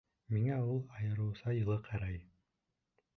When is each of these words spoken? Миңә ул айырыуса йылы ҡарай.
Миңә 0.35 0.55
ул 0.69 0.79
айырыуса 1.01 1.53
йылы 1.59 1.77
ҡарай. 1.91 2.17